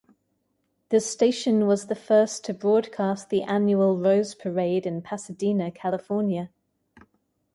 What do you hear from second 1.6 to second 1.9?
was